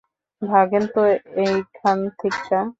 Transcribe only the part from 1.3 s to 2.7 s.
এইখান থেইক্কা।